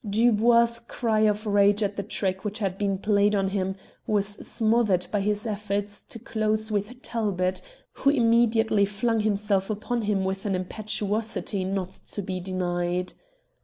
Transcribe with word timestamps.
Dubois' 0.09 0.79
cry 0.79 1.19
of 1.19 1.45
rage 1.45 1.83
at 1.83 1.95
the 1.95 2.01
trick 2.01 2.43
which 2.43 2.57
had 2.57 2.75
been 2.75 2.97
played 2.97 3.35
on 3.35 3.49
him 3.49 3.75
was 4.07 4.25
smothered 4.25 5.05
by 5.11 5.21
his 5.21 5.45
effort 5.45 5.85
to 5.89 6.17
close 6.17 6.71
with 6.71 7.03
Talbot, 7.03 7.61
who 7.91 8.09
immediately 8.09 8.83
flung 8.85 9.19
himself 9.19 9.69
upon 9.69 10.01
him 10.01 10.23
with 10.25 10.47
an 10.47 10.55
impetuosity 10.55 11.63
not 11.63 11.91
to 11.91 12.23
be 12.23 12.39
denied. 12.39 13.13